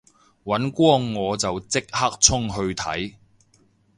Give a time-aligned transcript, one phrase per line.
[0.45, 3.13] 尹光我就即刻衝去睇